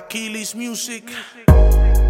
Achilles 0.00 0.54
Music. 0.54 1.04
Achilles 1.48 2.09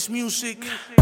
Achilles 0.00 0.08
Music. 0.08 0.99